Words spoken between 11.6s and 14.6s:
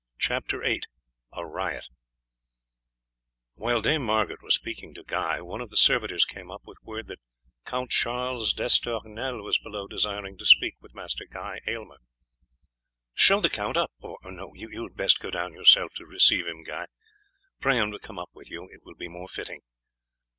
Aylmer. "Show the count up. Or no,